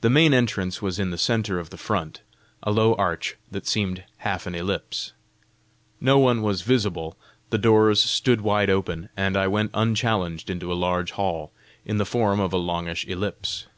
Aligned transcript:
The 0.00 0.10
main 0.10 0.34
entrance 0.34 0.82
was 0.82 0.98
in 0.98 1.12
the 1.12 1.16
centre 1.16 1.60
of 1.60 1.70
the 1.70 1.76
front 1.76 2.20
a 2.64 2.72
low 2.72 2.94
arch 2.94 3.36
that 3.48 3.64
seemed 3.64 4.02
half 4.16 4.44
an 4.48 4.56
ellipse. 4.56 5.12
No 6.00 6.18
one 6.18 6.42
was 6.42 6.62
visible, 6.62 7.16
the 7.50 7.56
doors 7.58 8.02
stood 8.02 8.40
wide 8.40 8.70
open, 8.70 9.08
and 9.16 9.36
I 9.36 9.46
went 9.46 9.70
unchallenged 9.72 10.50
into 10.50 10.72
a 10.72 10.74
large 10.74 11.12
hall, 11.12 11.52
in 11.84 11.98
the 11.98 12.04
form 12.04 12.40
of 12.40 12.52
a 12.52 12.58
longish 12.58 13.06
ellipse. 13.06 13.68